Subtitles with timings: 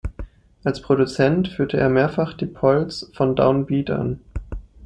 [0.63, 4.19] Als Produzent führte er mehrfach die Polls von Down Beat an.